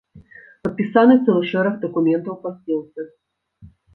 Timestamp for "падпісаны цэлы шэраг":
0.67-1.75